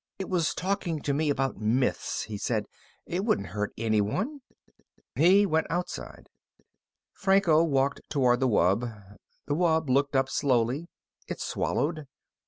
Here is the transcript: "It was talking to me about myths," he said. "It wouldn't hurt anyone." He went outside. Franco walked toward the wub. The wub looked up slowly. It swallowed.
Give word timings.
"It 0.17 0.29
was 0.29 0.55
talking 0.55 0.99
to 1.01 1.13
me 1.13 1.29
about 1.29 1.57
myths," 1.61 2.23
he 2.23 2.35
said. 2.35 2.65
"It 3.05 3.23
wouldn't 3.23 3.49
hurt 3.49 3.71
anyone." 3.77 4.39
He 5.13 5.45
went 5.45 5.67
outside. 5.69 6.25
Franco 7.13 7.63
walked 7.63 8.01
toward 8.09 8.39
the 8.39 8.47
wub. 8.49 9.17
The 9.45 9.53
wub 9.53 9.91
looked 9.91 10.15
up 10.15 10.27
slowly. 10.27 10.87
It 11.27 11.39
swallowed. 11.39 12.07